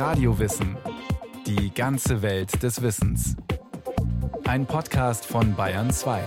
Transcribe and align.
Radiowissen. 0.00 0.78
Die 1.46 1.74
ganze 1.74 2.22
Welt 2.22 2.62
des 2.62 2.80
Wissens. 2.80 3.36
Ein 4.44 4.64
Podcast 4.64 5.26
von 5.26 5.54
Bayern 5.54 5.90
2. 5.90 6.24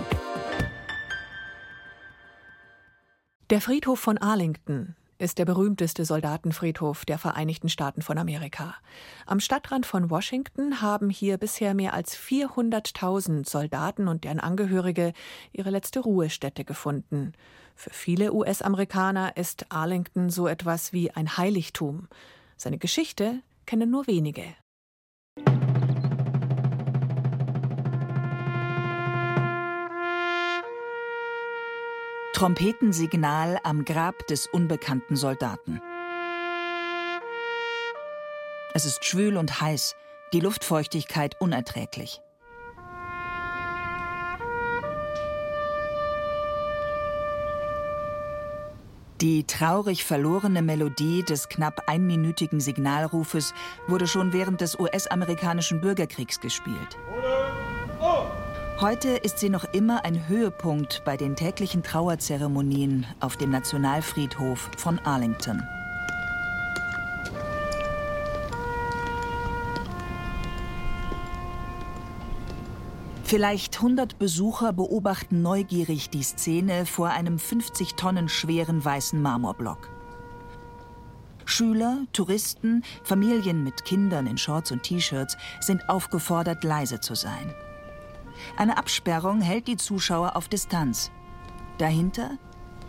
Der 3.50 3.60
Friedhof 3.60 3.98
von 3.98 4.16
Arlington 4.18 4.94
ist 5.18 5.38
der 5.38 5.44
berühmteste 5.44 6.04
Soldatenfriedhof 6.04 7.04
der 7.04 7.18
Vereinigten 7.18 7.68
Staaten 7.68 8.00
von 8.00 8.16
Amerika. 8.16 8.76
Am 9.26 9.40
Stadtrand 9.40 9.86
von 9.86 10.08
Washington 10.08 10.80
haben 10.80 11.10
hier 11.10 11.36
bisher 11.36 11.74
mehr 11.74 11.94
als 11.94 12.16
400.000 12.16 13.48
Soldaten 13.48 14.06
und 14.06 14.22
deren 14.22 14.38
Angehörige 14.38 15.12
ihre 15.50 15.70
letzte 15.70 15.98
Ruhestätte 15.98 16.64
gefunden. 16.64 17.32
Für 17.74 17.90
viele 17.90 18.34
US-Amerikaner 18.34 19.36
ist 19.36 19.66
Arlington 19.70 20.30
so 20.30 20.46
etwas 20.46 20.92
wie 20.92 21.10
ein 21.10 21.36
Heiligtum. 21.36 22.06
Seine 22.56 22.78
Geschichte 22.78 23.42
kennen 23.66 23.90
nur 23.90 24.06
wenige. 24.06 24.44
Trompetensignal 32.34 33.60
am 33.62 33.84
Grab 33.84 34.26
des 34.26 34.46
unbekannten 34.48 35.14
Soldaten. 35.14 35.80
Es 38.74 38.84
ist 38.84 39.04
schwül 39.04 39.36
und 39.36 39.60
heiß, 39.60 39.94
die 40.32 40.40
Luftfeuchtigkeit 40.40 41.40
unerträglich. 41.40 42.20
Die 49.20 49.44
traurig 49.44 50.04
verlorene 50.04 50.60
Melodie 50.60 51.22
des 51.22 51.48
knapp 51.48 51.82
einminütigen 51.86 52.60
Signalrufes 52.60 53.54
wurde 53.86 54.06
schon 54.06 54.32
während 54.32 54.60
des 54.60 54.78
US-amerikanischen 54.78 55.80
Bürgerkriegs 55.80 56.40
gespielt. 56.40 56.98
Heute 58.80 59.10
ist 59.10 59.38
sie 59.38 59.50
noch 59.50 59.64
immer 59.72 60.04
ein 60.04 60.28
Höhepunkt 60.28 61.02
bei 61.04 61.16
den 61.16 61.36
täglichen 61.36 61.84
Trauerzeremonien 61.84 63.06
auf 63.20 63.36
dem 63.36 63.50
Nationalfriedhof 63.50 64.68
von 64.76 64.98
Arlington. 65.04 65.62
Vielleicht 73.26 73.76
100 73.76 74.18
Besucher 74.18 74.74
beobachten 74.74 75.40
neugierig 75.40 76.10
die 76.10 76.22
Szene 76.22 76.84
vor 76.84 77.08
einem 77.08 77.38
50 77.38 77.94
Tonnen 77.94 78.28
schweren 78.28 78.84
weißen 78.84 79.20
Marmorblock. 79.20 79.88
Schüler, 81.46 82.04
Touristen, 82.12 82.84
Familien 83.02 83.64
mit 83.64 83.86
Kindern 83.86 84.26
in 84.26 84.36
Shorts 84.36 84.72
und 84.72 84.82
T-Shirts 84.82 85.38
sind 85.60 85.88
aufgefordert, 85.88 86.64
leise 86.64 87.00
zu 87.00 87.14
sein. 87.14 87.54
Eine 88.58 88.76
Absperrung 88.76 89.40
hält 89.40 89.68
die 89.68 89.78
Zuschauer 89.78 90.36
auf 90.36 90.48
Distanz. 90.48 91.10
Dahinter 91.78 92.32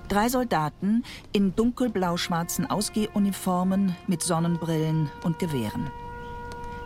drei 0.10 0.28
Soldaten 0.28 1.04
in 1.32 1.56
dunkelblau-schwarzen 1.56 2.70
Ausgehuniformen 2.70 3.96
mit 4.08 4.22
Sonnenbrillen 4.22 5.10
und 5.24 5.40
Gewehren. 5.40 5.92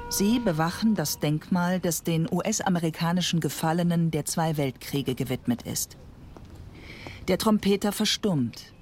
Sie 0.09 0.39
bewachen 0.39 0.95
das 0.95 1.19
Denkmal, 1.19 1.79
das 1.79 2.01
den 2.01 2.27
US-amerikanischen 2.31 3.39
Gefallenen 3.39 4.09
der 4.09 4.25
zwei 4.25 4.57
Weltkriege 4.57 5.13
gewidmet 5.13 5.61
ist. 5.61 5.97
Der 7.27 7.37
Trompeter 7.37 7.91
verstummt. 7.91 8.73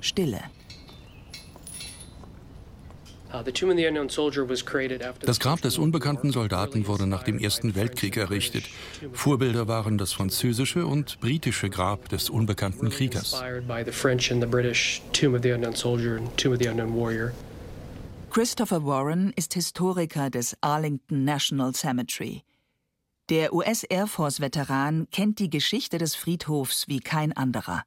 Stille. 0.00 0.40
Uh, 3.34 3.42
das 5.24 5.40
Grab 5.40 5.62
des 5.62 5.78
unbekannten 5.78 6.30
Soldaten 6.32 6.86
wurde 6.86 7.06
nach 7.06 7.22
dem 7.22 7.38
Ersten 7.38 7.74
Weltkrieg 7.74 8.16
errichtet. 8.16 8.64
Vorbilder 9.12 9.66
waren 9.66 9.98
das 9.98 10.12
französische 10.12 10.86
und 10.86 11.18
britische 11.18 11.70
Grab 11.70 12.08
des 12.10 12.30
unbekannten 12.30 12.90
Kriegers. 12.90 13.42
Christopher 18.32 18.86
Warren 18.86 19.34
ist 19.36 19.52
Historiker 19.52 20.30
des 20.30 20.56
Arlington 20.62 21.22
National 21.22 21.74
Cemetery. 21.74 22.44
Der 23.28 23.52
US-Air 23.52 24.06
Force-Veteran 24.06 25.06
kennt 25.12 25.38
die 25.38 25.50
Geschichte 25.50 25.98
des 25.98 26.14
Friedhofs 26.14 26.88
wie 26.88 27.00
kein 27.00 27.36
anderer. 27.36 27.82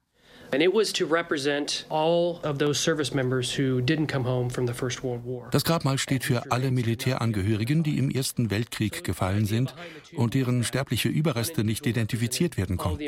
Das 5.50 5.64
Grabmal 5.64 5.98
steht 5.98 6.22
für 6.22 6.52
alle 6.52 6.70
Militärangehörigen, 6.70 7.82
die 7.82 7.98
im 7.98 8.08
Ersten 8.08 8.48
Weltkrieg 8.48 9.02
gefallen 9.02 9.46
sind 9.46 9.74
und 10.14 10.34
deren 10.34 10.62
sterbliche 10.62 11.08
Überreste 11.08 11.64
nicht 11.64 11.84
identifiziert 11.86 12.56
werden 12.56 12.76
konnten. 12.76 13.00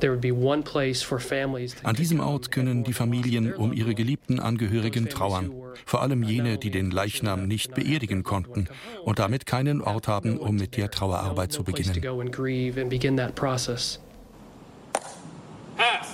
An 0.00 1.94
diesem 1.96 2.20
Ort 2.20 2.50
können 2.50 2.84
die 2.84 2.92
Familien 2.92 3.54
um 3.54 3.72
ihre 3.72 3.94
geliebten 3.94 4.40
Angehörigen 4.40 5.08
trauern, 5.08 5.52
vor 5.84 6.02
allem 6.02 6.22
jene, 6.22 6.58
die 6.58 6.70
den 6.70 6.90
Leichnam 6.90 7.46
nicht 7.46 7.74
beerdigen 7.74 8.22
konnten 8.22 8.68
und 9.04 9.18
damit 9.18 9.46
keinen 9.46 9.80
Ort 9.82 10.08
haben, 10.08 10.38
um 10.38 10.56
mit 10.56 10.76
der 10.76 10.90
Trauerarbeit 10.90 11.52
zu 11.52 11.64
beginnen. 11.64 12.00
Pass 15.78 16.08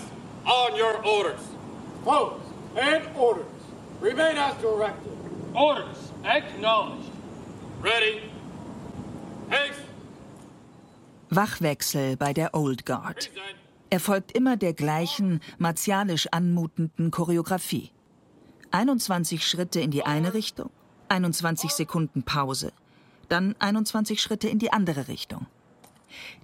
on 0.45 0.79
your 0.79 1.03
orders. 1.05 1.41
Pose 2.05 2.37
and 2.77 3.03
orders. 3.17 3.47
Remain 4.03 4.37
as 4.37 4.55
directed. 4.61 5.11
Orders 5.55 6.13
acknowledged. 6.23 7.11
Ready. 7.83 8.21
Haste. 9.49 9.81
Wachwechsel 11.31 12.17
bei 12.17 12.35
der 12.35 12.55
Old 12.55 12.85
Guard. 12.85 13.31
Er 13.95 14.01
folgt 14.01 14.33
immer 14.33 14.57
der 14.57 14.73
gleichen, 14.73 15.41
martialisch 15.57 16.27
anmutenden 16.33 17.13
Choreografie. 17.13 17.93
21 18.73 19.47
Schritte 19.47 19.79
in 19.79 19.93
die 19.93 20.05
eine 20.05 20.35
Richtung, 20.35 20.71
21 21.11 21.71
Sekunden 21.71 22.25
Pause, 22.25 22.73
dann 23.29 23.55
21 23.61 24.21
Schritte 24.21 24.49
in 24.49 24.59
die 24.59 24.73
andere 24.73 25.07
Richtung. 25.07 25.47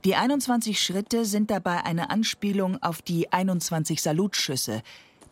Die 0.05 0.15
21 0.15 0.81
Schritte 0.81 1.25
sind 1.25 1.51
dabei 1.51 1.85
eine 1.85 2.11
Anspielung 2.11 2.81
auf 2.85 3.03
die 3.03 3.33
21 3.33 4.01
Salutschüsse, 4.01 4.83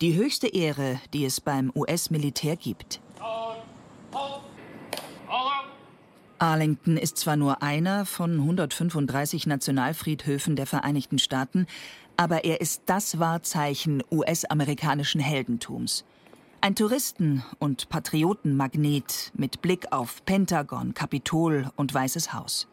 die 0.00 0.16
höchste 0.16 0.48
Ehre, 0.48 1.00
die 1.12 1.24
es 1.24 1.40
beim 1.40 1.70
US-Militär 1.72 2.56
gibt. 2.56 3.00
Arlington 6.40 6.96
ist 6.96 7.18
zwar 7.18 7.36
nur 7.36 7.62
einer 7.62 8.06
von 8.06 8.32
135 8.32 9.46
Nationalfriedhöfen 9.46 10.56
der 10.56 10.66
Vereinigten 10.66 11.18
Staaten, 11.18 11.66
aber 12.18 12.44
er 12.44 12.60
ist 12.60 12.82
das 12.86 13.20
Wahrzeichen 13.20 14.02
US-amerikanischen 14.10 15.20
Heldentums. 15.20 16.04
Ein 16.60 16.74
Touristen- 16.74 17.44
und 17.60 17.88
Patriotenmagnet 17.88 19.30
mit 19.34 19.62
Blick 19.62 19.92
auf 19.92 20.24
Pentagon, 20.24 20.92
Kapitol 20.92 21.70
und 21.76 21.94
Weißes 21.94 22.32
Haus. 22.32 22.66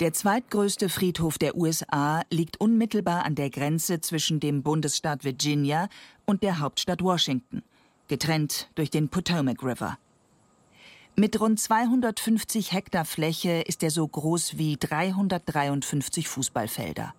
Der 0.00 0.12
zweitgrößte 0.12 0.90
Friedhof 0.90 1.38
der 1.38 1.56
USA 1.56 2.22
liegt 2.30 2.60
unmittelbar 2.60 3.24
an 3.24 3.34
der 3.34 3.48
Grenze 3.48 4.00
zwischen 4.02 4.40
dem 4.40 4.62
Bundesstaat 4.62 5.24
Virginia 5.24 5.88
und 6.26 6.42
der 6.42 6.60
Hauptstadt 6.60 7.02
Washington, 7.02 7.62
getrennt 8.08 8.68
durch 8.74 8.90
den 8.90 9.08
Potomac 9.08 9.64
River. 9.64 9.98
Mit 11.16 11.40
rund 11.40 11.58
250 11.58 12.72
Hektar 12.72 13.06
Fläche 13.06 13.62
ist 13.62 13.82
er 13.82 13.90
so 13.90 14.06
groß 14.06 14.58
wie 14.58 14.76
353 14.76 16.28
Fußballfelder. 16.28 17.14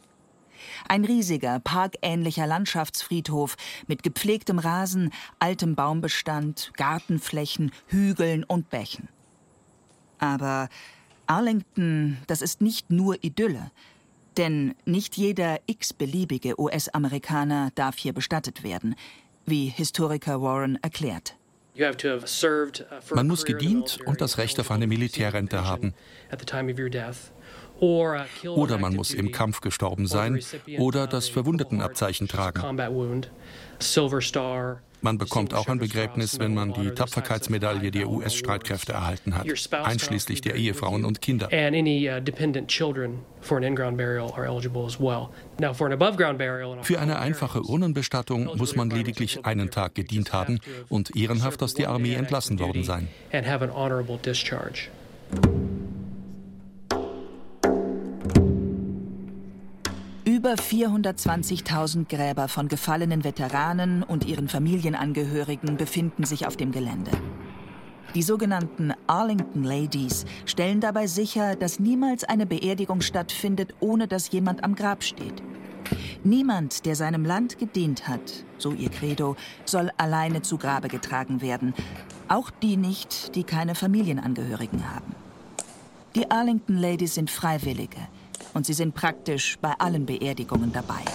Ein 0.87 1.05
riesiger, 1.05 1.59
parkähnlicher 1.59 2.47
Landschaftsfriedhof 2.47 3.55
mit 3.87 4.03
gepflegtem 4.03 4.59
Rasen, 4.59 5.11
altem 5.39 5.75
Baumbestand, 5.75 6.71
Gartenflächen, 6.75 7.71
Hügeln 7.87 8.43
und 8.43 8.69
Bächen. 8.69 9.09
Aber 10.19 10.69
Arlington, 11.27 12.17
das 12.27 12.41
ist 12.41 12.61
nicht 12.61 12.89
nur 12.89 13.23
Idylle. 13.23 13.71
Denn 14.37 14.75
nicht 14.85 15.17
jeder 15.17 15.59
x-beliebige 15.65 16.59
US-Amerikaner 16.59 17.71
darf 17.75 17.97
hier 17.97 18.13
bestattet 18.13 18.63
werden, 18.63 18.95
wie 19.45 19.67
Historiker 19.67 20.41
Warren 20.41 20.77
erklärt. 20.81 21.35
Uh, 21.77 23.15
Man 23.15 23.27
muss 23.27 23.45
gedient 23.45 23.99
und 24.05 24.21
das 24.21 24.37
Recht 24.37 24.59
auf 24.59 24.71
eine 24.71 24.87
Militärrente 24.87 25.63
haben. 25.65 25.93
Uh, 27.81 28.17
oder 28.45 28.77
man 28.77 28.95
muss 28.95 29.13
im 29.13 29.31
Kampf 29.31 29.61
gestorben 29.61 30.07
sein 30.07 30.39
oder 30.77 31.07
das 31.07 31.29
Verwundetenabzeichen 31.29 32.27
tragen. 32.27 32.61
Man 35.01 35.17
bekommt 35.17 35.53
auch 35.53 35.67
ein 35.69 35.79
Begräbnis, 35.79 36.39
wenn 36.39 36.53
man 36.53 36.73
die 36.73 36.91
Tapferkeitsmedaille 36.91 37.89
der 37.89 38.09
US-Streitkräfte 38.09 38.91
erhalten 38.91 39.33
hat, 39.37 39.47
einschließlich 39.71 40.41
der 40.41 40.55
Ehefrauen 40.55 41.05
und 41.05 41.21
Kinder. 41.21 41.47
Für 46.81 46.99
eine 46.99 47.19
einfache 47.19 47.61
Urnenbestattung 47.61 48.57
muss 48.57 48.75
man 48.75 48.89
lediglich 48.89 49.45
einen 49.45 49.71
Tag 49.71 49.95
gedient 49.95 50.33
haben 50.33 50.59
und 50.89 51.15
ehrenhaft 51.15 51.63
aus 51.63 51.73
der 51.73 51.89
Armee 51.89 52.15
entlassen 52.15 52.59
worden 52.59 52.83
sein. 52.83 53.07
Über 60.49 60.57
420.000 60.57 62.09
Gräber 62.09 62.47
von 62.47 62.69
gefallenen 62.69 63.23
Veteranen 63.23 64.01
und 64.01 64.25
ihren 64.25 64.47
Familienangehörigen 64.47 65.77
befinden 65.77 66.23
sich 66.23 66.47
auf 66.47 66.57
dem 66.57 66.71
Gelände. 66.71 67.11
Die 68.15 68.23
sogenannten 68.23 68.93
Arlington 69.05 69.63
Ladies 69.63 70.25
stellen 70.47 70.81
dabei 70.81 71.05
sicher, 71.05 71.55
dass 71.55 71.79
niemals 71.79 72.23
eine 72.23 72.47
Beerdigung 72.47 73.01
stattfindet, 73.01 73.75
ohne 73.79 74.07
dass 74.07 74.31
jemand 74.31 74.63
am 74.63 74.73
Grab 74.73 75.03
steht. 75.03 75.43
Niemand, 76.23 76.87
der 76.87 76.95
seinem 76.95 77.25
Land 77.25 77.59
gedient 77.59 78.07
hat, 78.07 78.43
so 78.57 78.71
ihr 78.71 78.89
Credo, 78.89 79.35
soll 79.65 79.91
alleine 79.97 80.41
zu 80.41 80.57
Grabe 80.57 80.87
getragen 80.87 81.43
werden. 81.43 81.75
Auch 82.27 82.49
die 82.49 82.75
nicht, 82.75 83.35
die 83.35 83.43
keine 83.43 83.75
Familienangehörigen 83.75 84.91
haben. 84.91 85.13
Die 86.15 86.31
Arlington 86.31 86.77
Ladies 86.77 87.13
sind 87.13 87.29
Freiwillige 87.29 87.99
und 88.59 88.65
sie 88.65 88.73
sind 88.73 88.93
praktisch 88.93 89.57
bei 89.61 89.71
allen 89.79 90.05
Beerdigungen 90.05 90.73
dabei. 90.73 91.05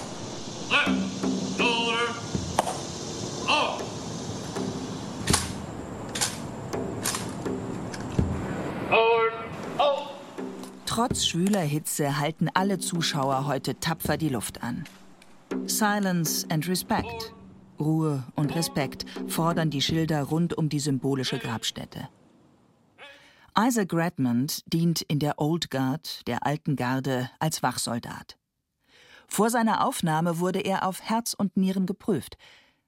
Trotz 10.87 11.27
schwüler 11.27 11.61
Hitze 11.61 12.19
halten 12.19 12.49
alle 12.55 12.79
Zuschauer 12.79 13.47
heute 13.47 13.79
tapfer 13.79 14.17
die 14.17 14.31
Luft 14.31 14.63
an. 14.63 14.85
Silence 15.67 16.47
and 16.49 16.67
Respect. 16.67 17.35
Ruhe 17.79 18.23
und 18.37 18.55
Respekt 18.57 19.05
fordern 19.27 19.69
die 19.69 19.83
Schilder 19.83 20.23
rund 20.23 20.57
um 20.57 20.71
die 20.71 20.81
symbolische 20.81 21.39
Grabstätte. 21.39 22.09
Isaac 23.57 23.93
Redmond 23.93 24.65
dient 24.73 25.03
in 25.03 25.21
der 25.21 25.39
Old 25.39 25.71
Guard, 25.71 26.27
der 26.27 26.45
alten 26.45 26.75
Garde, 26.75 27.31
als 27.39 27.63
Wachsoldat. 27.63 28.37
Vor 29.29 29.49
seiner 29.49 29.87
Aufnahme 29.87 30.41
wurde 30.41 30.59
er 30.59 30.85
auf 30.85 31.01
Herz 31.03 31.35
und 31.35 31.57
Nieren 31.57 31.87
geprüft. 31.87 32.37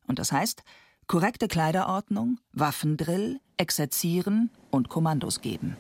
Und 0.08 0.18
das 0.18 0.32
heißt, 0.32 0.64
korrekte 1.06 1.46
Kleiderordnung, 1.46 2.40
Waffendrill, 2.52 3.40
Exerzieren 3.56 4.50
und 4.72 4.88
Kommandos 4.88 5.40
geben. 5.40 5.76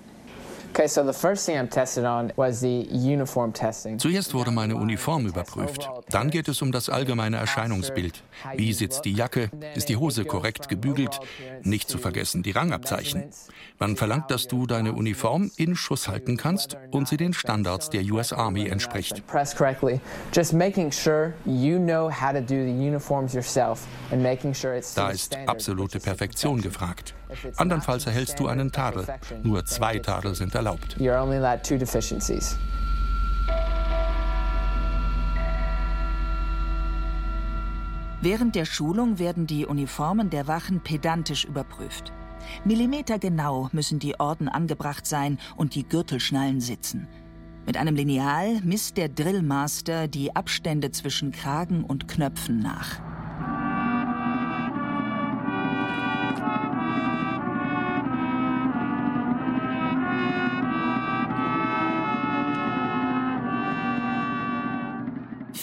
Zuerst 3.98 4.34
wurde 4.34 4.50
meine 4.50 4.76
Uniform 4.76 5.26
überprüft. 5.26 5.88
Dann 6.10 6.30
geht 6.30 6.48
es 6.48 6.60
um 6.60 6.70
das 6.70 6.90
allgemeine 6.90 7.38
Erscheinungsbild. 7.38 8.22
Wie 8.56 8.74
sitzt 8.74 9.06
die 9.06 9.14
Jacke? 9.14 9.48
Ist 9.74 9.88
die 9.88 9.96
Hose 9.96 10.26
korrekt 10.26 10.68
gebügelt? 10.68 11.18
Nicht 11.62 11.88
zu 11.88 11.96
vergessen 11.96 12.42
die 12.42 12.50
Rangabzeichen. 12.50 13.24
Man 13.78 13.96
verlangt, 13.96 14.30
dass 14.30 14.48
du 14.48 14.66
deine 14.66 14.92
Uniform 14.92 15.50
in 15.56 15.76
Schuss 15.76 16.08
halten 16.08 16.36
kannst 16.36 16.76
und 16.90 17.08
sie 17.08 17.16
den 17.16 17.32
Standards 17.32 17.88
der 17.88 18.02
US 18.12 18.34
Army 18.34 18.66
entspricht. 18.66 19.22
Da 24.94 25.10
ist 25.10 25.38
absolute 25.46 26.00
Perfektion 26.00 26.60
gefragt. 26.60 27.14
Andernfalls 27.56 28.06
erhältst 28.06 28.38
du 28.38 28.46
einen 28.46 28.70
Tadel. 28.72 29.06
Nur 29.42 29.64
zwei 29.64 29.98
Tadel 29.98 30.34
sind 30.34 30.54
erlaubt. 30.54 30.65
Während 38.20 38.56
der 38.56 38.64
Schulung 38.64 39.20
werden 39.20 39.46
die 39.46 39.66
Uniformen 39.66 40.30
der 40.30 40.48
Wachen 40.48 40.80
pedantisch 40.80 41.44
überprüft. 41.44 42.12
Millimetergenau 42.64 43.68
müssen 43.72 43.98
die 44.00 44.18
Orden 44.18 44.48
angebracht 44.48 45.06
sein 45.06 45.38
und 45.56 45.74
die 45.74 45.88
Gürtelschnallen 45.88 46.60
sitzen. 46.60 47.06
Mit 47.66 47.76
einem 47.76 47.94
Lineal 47.94 48.60
misst 48.62 48.96
der 48.96 49.08
Drillmaster 49.08 50.08
die 50.08 50.34
Abstände 50.34 50.90
zwischen 50.90 51.32
Kragen 51.32 51.84
und 51.84 52.08
Knöpfen 52.08 52.58
nach. 52.58 53.00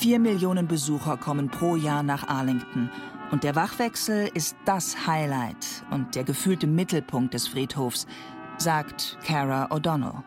Vier 0.04 0.20
Millionen 0.20 0.68
Besucher 0.68 1.16
kommen 1.16 1.48
pro 1.48 1.78
Jahr 1.78 2.04
nach 2.04 2.28
Arlington. 2.28 2.90
Und 3.32 3.46
der 3.46 3.56
Wachwechsel 3.56 4.30
ist 4.34 4.54
das 4.66 5.08
Highlight 5.08 5.66
und 5.92 6.16
der 6.16 6.26
gefühlte 6.26 6.68
Mittelpunkt 6.68 7.34
des 7.34 7.48
Friedhofs, 7.48 8.06
sagt 8.58 9.18
Cara 9.26 9.72
O'Donnell. 9.72 10.24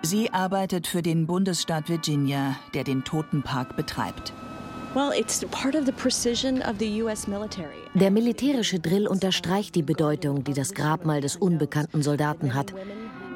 Sie 0.00 0.32
arbeitet 0.32 0.86
für 0.86 1.02
den 1.02 1.26
Bundesstaat 1.26 1.90
Virginia, 1.90 2.56
der 2.72 2.84
den 2.84 3.04
Totenpark 3.04 3.76
betreibt. 3.76 4.32
Der 7.92 8.10
militärische 8.10 8.80
Drill 8.80 9.06
unterstreicht 9.06 9.74
die 9.74 9.82
Bedeutung, 9.82 10.42
die 10.42 10.54
das 10.54 10.72
Grabmal 10.72 11.20
des 11.20 11.36
unbekannten 11.36 12.00
Soldaten 12.00 12.54
hat. 12.54 12.72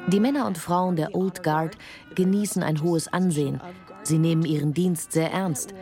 Die 0.07 0.19
Männer 0.19 0.47
und 0.47 0.57
Frauen 0.57 0.95
der 0.95 1.13
Old 1.13 1.43
Guard 1.43 1.77
genießen 2.15 2.63
ein 2.63 2.81
hohes 2.81 3.07
Ansehen 3.07 3.61
Sie 4.03 4.17
nehmen 4.17 4.45
ihren 4.45 4.73
Dienst 4.73 5.11
sehr 5.11 5.31
ernst. 5.31 5.73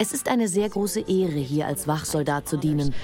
Es 0.00 0.12
ist 0.12 0.28
eine 0.28 0.46
sehr 0.46 0.68
große 0.68 1.00
Ehre, 1.00 1.40
hier 1.40 1.66
als 1.66 1.88
Wachsoldat 1.88 2.48
zu 2.48 2.56
dienen. 2.56 2.94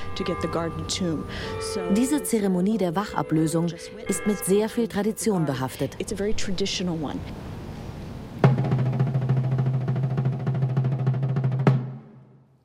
Diese 1.96 2.22
Zeremonie 2.22 2.78
der 2.78 2.94
Wachablösung 2.94 3.66
ist 4.06 4.26
mit 4.26 4.44
sehr 4.44 4.68
viel 4.68 4.86
Tradition 4.86 5.44
behaftet. 5.44 5.96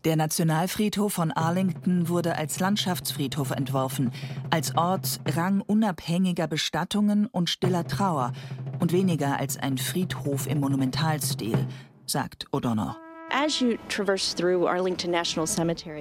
Der 0.06 0.16
Nationalfriedhof 0.16 1.12
von 1.12 1.32
Arlington 1.32 2.08
wurde 2.08 2.36
als 2.36 2.60
Landschaftsfriedhof 2.60 3.52
entworfen, 3.52 4.12
als 4.50 4.78
Ort 4.78 5.20
rangunabhängiger 5.26 6.48
Bestattungen 6.48 7.26
und 7.26 7.50
stiller 7.50 7.86
Trauer 7.86 8.32
und 8.80 8.94
weniger 8.94 9.38
als 9.38 9.58
ein 9.58 9.78
Friedhof 9.78 10.48
im 10.48 10.62
Monumentalstil, 10.62 11.68
sagt 12.10 12.48
O'Donnell. 12.52 13.09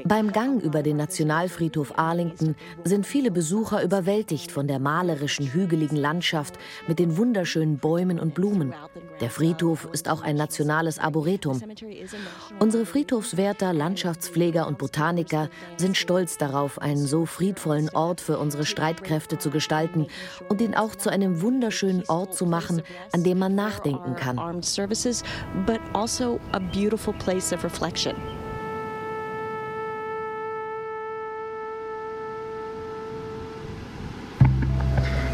Beim 0.05 0.33
Gang 0.33 0.63
über 0.63 0.83
den 0.83 0.97
Nationalfriedhof 0.97 1.99
Arlington 1.99 2.55
sind 2.85 3.07
viele 3.07 3.31
Besucher 3.31 3.83
überwältigt 3.83 4.51
von 4.51 4.67
der 4.67 4.79
malerischen, 4.79 5.53
hügeligen 5.53 5.97
Landschaft 5.97 6.59
mit 6.87 6.99
den 6.99 7.17
wunderschönen 7.17 7.79
Bäumen 7.79 8.19
und 8.19 8.35
Blumen. 8.35 8.75
Der 9.21 9.31
Friedhof 9.31 9.89
ist 9.93 10.09
auch 10.09 10.23
ein 10.23 10.37
nationales 10.37 10.99
Arboretum. 10.99 11.61
Unsere 12.61 12.87
Friedhofswärter, 12.87 13.73
Landschaftspfleger 13.73 14.67
und 14.67 14.79
Botaniker 14.79 15.51
sind 15.77 15.97
stolz 15.97 16.39
darauf, 16.39 16.81
einen 16.81 17.07
so 17.07 17.27
friedvollen 17.27 17.91
Ort 17.91 18.21
für 18.21 18.39
unsere 18.39 18.65
Streitkräfte 18.65 19.39
zu 19.39 19.51
gestalten 19.51 20.07
und 20.49 20.61
ihn 20.61 20.75
auch 20.75 20.95
zu 20.95 21.11
einem 21.11 21.43
wunderschönen 21.43 22.05
Ort 22.09 22.35
zu 22.35 22.47
machen, 22.47 22.83
an 23.13 23.23
dem 23.23 23.39
man 23.39 23.55
nachdenken 23.55 24.17
kann 24.17 24.39
place 27.19 27.53
of 27.53 27.65
reflection. 27.65 28.17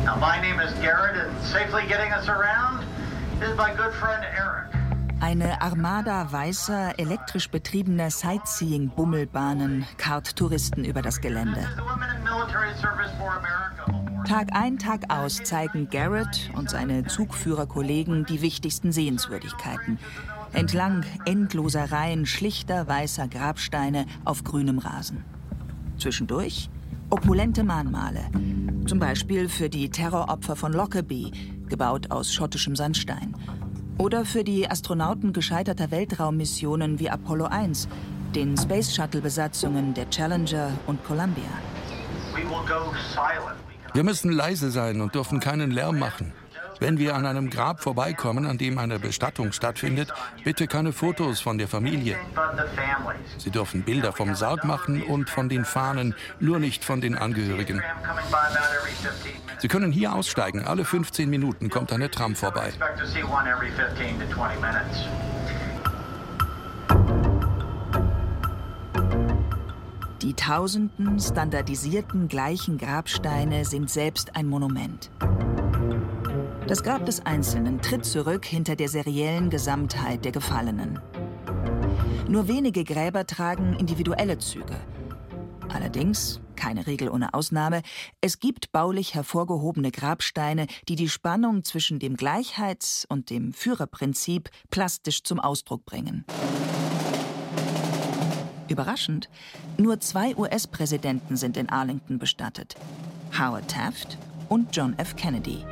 Now, 0.05 0.17
my 0.17 0.41
name 0.41 0.61
is 0.61 0.73
Garrett, 0.81 1.17
and 1.17 1.45
safely 1.45 1.83
getting 1.89 2.13
us 2.13 2.29
around 2.29 2.85
is 3.43 3.57
my 3.57 3.75
good 3.75 3.95
friend 3.95 4.25
Eric. 4.37 4.75
Eine 5.21 5.63
Armada 5.63 6.33
weißer, 6.33 6.99
elektrisch 6.99 7.51
betriebener 7.51 8.11
Sightseeing-Bummelbahnen 8.11 9.87
karrt 9.97 10.37
Touristen 10.37 10.85
über 10.85 11.01
das 11.01 11.23
Gelände. 11.23 11.67
Tag 14.25 14.49
ein, 14.55 14.79
Tag 14.79 15.13
aus 15.13 15.43
zeigen 15.45 15.91
Garrett 15.91 16.51
und 16.57 16.71
seine 16.71 17.05
Zugführerkollegen 17.05 18.25
die 18.25 18.41
wichtigsten 18.41 18.91
Sehenswürdigkeiten 18.91 19.99
entlang 20.55 21.05
endloser 21.27 21.93
Reihen 21.93 22.25
schlichter 22.25 22.89
weißer 22.89 23.29
Grabsteine 23.29 24.07
auf 24.25 24.43
grünem 24.43 24.79
Rasen. 24.79 25.25
Zwischendurch 25.99 26.71
opulente 27.11 27.65
Mahnmale, 27.65 28.31
zum 28.87 28.99
Beispiel 28.99 29.49
für 29.49 29.69
die 29.69 29.91
Terroropfer 29.91 30.57
von 30.57 30.73
Lockerbie, 30.73 31.31
gebaut 31.69 32.11
aus 32.11 32.33
schottischem 32.33 32.77
Sandstein, 32.77 33.35
oder 33.99 34.25
für 34.25 34.43
die 34.43 34.71
Astronauten 34.71 35.33
gescheiterter 35.33 35.91
Weltraummissionen 35.91 36.99
wie 36.99 37.11
Apollo 37.11 37.47
1, 37.47 37.89
den 38.35 38.57
Space 38.57 38.95
Shuttle-Besatzungen 38.95 39.93
der 39.93 40.09
Challenger 40.09 40.71
und 40.87 41.05
Columbia. 41.05 41.45
Wir 43.95 44.03
müssen 44.03 44.33
leise 44.33 44.73
sein 44.73 45.01
und 45.01 45.15
dürfen 45.15 45.39
keinen 45.39 45.71
Lärm 45.71 46.01
machen. 46.01 46.33
Wenn 46.81 46.99
wir 46.99 47.15
an 47.15 47.27
einem 47.27 47.49
Grab 47.49 47.81
vorbeikommen, 47.81 48.45
an 48.45 48.59
dem 48.59 48.79
eine 48.79 48.99
Bestattung 48.99 49.53
stattfindet, 49.53 50.13
bitte 50.43 50.67
keine 50.67 50.93
Fotos 50.93 51.41
von 51.41 51.59
der 51.59 51.69
Familie. 51.69 52.17
Sie 53.39 53.51
dürfen 53.51 53.85
Bilder 53.85 54.13
vom 54.13 54.35
Sarg 54.35 54.65
machen 54.65 55.01
und 55.05 55.31
von 55.31 55.49
den 55.49 55.65
Fahnen, 55.65 56.17
nur 56.41 56.59
nicht 56.59 56.85
von 56.85 57.01
den 57.01 57.17
Angehörigen. 57.17 57.81
Sie 59.59 59.69
können 59.69 59.93
hier 59.93 60.13
aussteigen. 60.13 60.65
Alle 60.65 60.85
15 60.85 61.31
Minuten 61.31 61.71
kommt 61.71 61.93
eine 61.93 62.11
Tram 62.11 62.35
vorbei. 62.35 62.73
Die 70.25 70.33
tausenden 70.33 71.21
standardisierten 71.21 72.29
gleichen 72.29 72.79
Grabsteine 72.79 73.67
sind 73.67 73.91
selbst 73.91 74.35
ein 74.35 74.47
Monument. 74.47 75.11
Das 76.67 76.83
Grab 76.83 77.05
des 77.05 77.27
Einzelnen 77.27 77.83
tritt 77.83 78.07
zurück 78.07 78.47
hinter 78.47 78.75
der 78.75 78.89
seriellen 78.89 79.51
Gesamtheit 79.51 80.25
der 80.25 80.33
Gefallenen. 80.33 80.99
Nur 82.27 82.49
wenige 82.49 82.85
Gräber 82.85 83.27
tragen 83.27 83.75
individuelle 83.75 84.39
Züge. 84.39 84.81
Allerdings, 85.69 86.41
keine 86.57 86.87
Regel 86.87 87.11
ohne 87.11 87.35
Ausnahme, 87.35 87.83
es 88.23 88.39
gibt 88.39 88.73
baulich 88.73 89.15
hervorgehobene 89.15 89.91
Grabsteine, 89.91 90.69
die 90.89 90.97
die 90.97 91.11
Spannung 91.11 91.65
zwischen 91.65 91.99
dem 91.99 92.17
Gleichheits- 92.17 93.05
und 93.07 93.29
dem 93.29 93.53
Führerprinzip 93.53 94.49
plastisch 94.71 95.23
zum 95.23 95.39
Ausdruck 95.39 95.85
bringen. 95.85 96.25
Überraschend, 98.69 99.29
nur 99.77 100.01
zwei 100.01 100.35
US-Präsidenten 100.37 101.37
sind 101.37 101.57
in 101.57 101.69
Arlington 101.69 102.19
bestattet. 102.19 102.75
Howard 103.39 103.69
Taft 103.71 104.19
und 104.49 104.75
John 104.75 104.95
F. 104.99 105.17
Kennedy. 105.17 105.65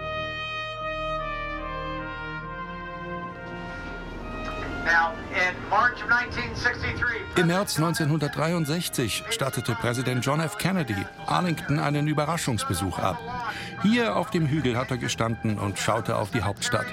Im 7.37 7.47
März 7.47 7.77
1963 7.77 9.25
stattete 9.31 9.75
Präsident 9.75 10.25
John 10.25 10.41
F. 10.41 10.59
Kennedy 10.59 10.97
Arlington 11.27 11.79
einen 11.79 12.09
Überraschungsbesuch 12.09 12.99
ab. 12.99 13.19
Hier 13.83 14.17
auf 14.17 14.31
dem 14.31 14.47
Hügel 14.47 14.77
hat 14.77 14.91
er 14.91 14.99
gestanden 14.99 15.59
und 15.59 15.79
schaute 15.79 16.17
auf 16.17 16.31
die 16.31 16.43
Hauptstadt. 16.43 16.87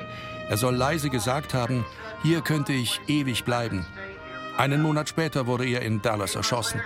Er 0.50 0.58
soll 0.58 0.76
leise 0.76 1.10
gesagt 1.10 1.54
haben, 1.54 1.86
hier 2.24 2.42
könnte 2.42 2.74
ich 2.74 3.02
ewig 3.08 3.44
bleiben. 3.44 3.86
Einen 4.60 4.82
Monat 4.82 5.08
später 5.08 5.48
wurde 5.48 5.66
er 5.66 5.84
in 5.84 6.02
Dallas 6.02 6.36
erschossen. 6.36 6.82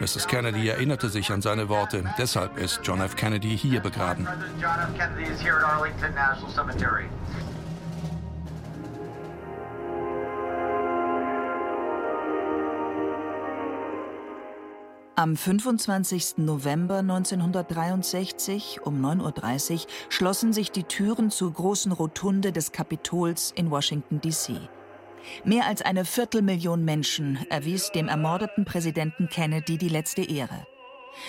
Mrs. 0.00 0.26
Kennedy 0.26 0.68
erinnerte 0.68 1.08
sich 1.08 1.32
an 1.32 1.40
seine 1.40 1.70
Worte. 1.70 2.04
Deshalb 2.18 2.58
ist 2.58 2.80
John 2.82 3.00
F. 3.00 3.16
Kennedy 3.16 3.56
hier 3.56 3.80
begraben. 3.80 4.28
Am 15.16 15.36
25. 15.36 16.34
November 16.36 16.98
1963 16.98 18.80
um 18.84 19.02
9.30 19.02 19.72
Uhr 19.72 19.80
schlossen 20.10 20.52
sich 20.52 20.70
die 20.70 20.84
Türen 20.84 21.30
zur 21.30 21.50
großen 21.50 21.92
Rotunde 21.92 22.52
des 22.52 22.72
Kapitols 22.72 23.52
in 23.56 23.70
Washington, 23.70 24.20
D.C. 24.20 24.68
Mehr 25.44 25.66
als 25.66 25.82
eine 25.82 26.04
Viertelmillion 26.04 26.84
Menschen 26.84 27.38
erwies 27.50 27.90
dem 27.90 28.08
ermordeten 28.08 28.64
Präsidenten 28.64 29.28
Kennedy 29.28 29.78
die 29.78 29.88
letzte 29.88 30.22
Ehre. 30.22 30.66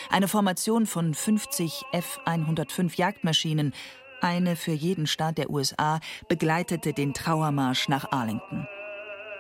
Eine 0.10 0.28
Formation 0.28 0.86
von 0.86 1.14
50 1.14 1.84
F-105 1.92 2.98
Jagdmaschinen, 2.98 3.74
eine 4.22 4.56
für 4.56 4.72
jeden 4.72 5.08
Staat 5.08 5.38
der 5.38 5.50
USA, 5.50 6.00
begleitete 6.28 6.94
den 6.94 7.14
Trauermarsch 7.14 7.90
nach 7.90 8.12
Arlington. 8.12 8.68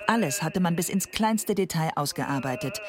Alles 0.07 0.41
hatte 0.41 0.59
man 0.59 0.75
bis 0.75 0.89
ins 0.89 1.11
kleinste 1.11 1.55
Detail 1.55 1.91
ausgearbeitet. 1.95 2.81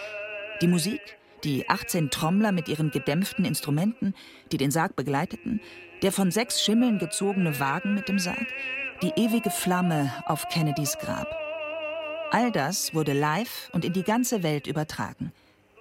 Die 0.60 0.66
Musik, 0.66 1.00
die 1.44 1.68
18 1.68 2.10
Trommler 2.10 2.52
mit 2.52 2.68
ihren 2.68 2.90
gedämpften 2.90 3.44
Instrumenten, 3.44 4.14
die 4.50 4.56
den 4.56 4.70
Sarg 4.70 4.96
begleiteten, 4.96 5.60
der 6.02 6.12
von 6.12 6.30
sechs 6.30 6.62
Schimmeln 6.62 6.98
gezogene 6.98 7.60
Wagen 7.60 7.94
mit 7.94 8.08
dem 8.08 8.18
Sarg, 8.18 8.46
die 9.02 9.12
ewige 9.16 9.50
Flamme 9.50 10.12
auf 10.26 10.48
Kennedys 10.48 10.98
Grab. 10.98 11.41
All 12.34 12.50
das 12.50 12.94
wurde 12.94 13.12
live 13.12 13.68
und 13.74 13.84
in 13.84 13.92
die 13.92 14.04
ganze 14.04 14.42
Welt 14.42 14.66
übertragen. 14.66 15.32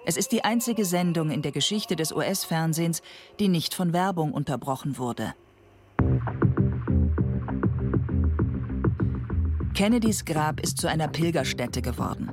Es 0.05 0.17
ist 0.17 0.33
die 0.33 0.43
einzige 0.43 0.83
Sendung 0.83 1.31
in 1.31 1.41
der 1.41 1.53
Geschichte 1.53 1.95
des 1.95 2.11
US-Fernsehens, 2.11 3.01
die 3.39 3.47
nicht 3.47 3.73
von 3.73 3.93
Werbung 3.93 4.33
unterbrochen 4.33 4.97
wurde. 4.97 5.33
Kennedys 9.73 10.25
Grab 10.25 10.59
ist 10.59 10.77
zu 10.77 10.89
einer 10.89 11.07
Pilgerstätte 11.07 11.81
geworden. 11.81 12.29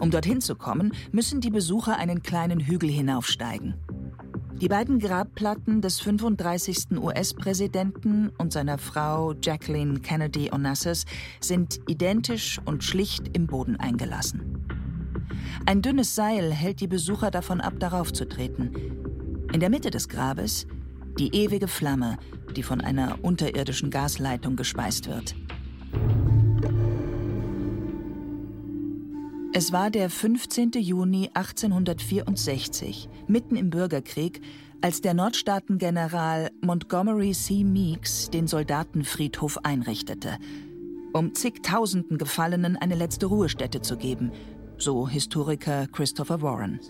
Um 0.00 0.10
dorthin 0.10 0.40
zu 0.40 0.56
kommen, 0.56 0.92
müssen 1.12 1.40
die 1.40 1.50
Besucher 1.50 1.96
einen 1.98 2.24
kleinen 2.24 2.58
Hügel 2.58 2.90
hinaufsteigen. 2.90 3.74
Die 4.62 4.68
beiden 4.68 5.00
Grabplatten 5.00 5.80
des 5.80 5.98
35. 5.98 6.96
US-Präsidenten 6.96 8.30
und 8.38 8.52
seiner 8.52 8.78
Frau 8.78 9.34
Jacqueline 9.42 9.98
Kennedy 9.98 10.52
Onassis 10.52 11.04
sind 11.40 11.80
identisch 11.88 12.60
und 12.64 12.84
schlicht 12.84 13.36
im 13.36 13.48
Boden 13.48 13.74
eingelassen. 13.80 14.64
Ein 15.66 15.82
dünnes 15.82 16.14
Seil 16.14 16.52
hält 16.52 16.80
die 16.80 16.86
Besucher 16.86 17.32
davon 17.32 17.60
ab, 17.60 17.72
darauf 17.80 18.12
zu 18.12 18.24
treten. 18.24 19.48
In 19.52 19.58
der 19.58 19.68
Mitte 19.68 19.90
des 19.90 20.08
Grabes 20.08 20.68
die 21.18 21.34
ewige 21.34 21.66
Flamme, 21.66 22.16
die 22.54 22.62
von 22.62 22.80
einer 22.80 23.18
unterirdischen 23.22 23.90
Gasleitung 23.90 24.54
gespeist 24.54 25.08
wird. 25.08 25.34
Es 29.54 29.70
war 29.70 29.90
der 29.90 30.08
15. 30.08 30.70
Juni 30.78 31.28
1864, 31.34 33.10
mitten 33.26 33.54
im 33.54 33.68
Bürgerkrieg, 33.68 34.40
als 34.80 35.02
der 35.02 35.12
Nordstaatengeneral 35.12 36.50
Montgomery 36.62 37.32
C. 37.32 37.62
Meeks 37.62 38.30
den 38.30 38.46
Soldatenfriedhof 38.46 39.58
einrichtete, 39.62 40.38
um 41.12 41.34
zigtausenden 41.34 42.16
Gefallenen 42.16 42.78
eine 42.78 42.94
letzte 42.94 43.26
Ruhestätte 43.26 43.82
zu 43.82 43.98
geben, 43.98 44.32
so 44.78 45.06
Historiker 45.06 45.86
Christopher 45.86 46.40
Warren. 46.40 46.80